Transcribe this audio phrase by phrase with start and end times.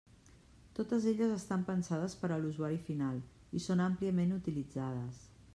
[0.79, 3.23] Totes elles estan pensades per a l'usuari final
[3.61, 5.25] i són àmpliament utilitzades.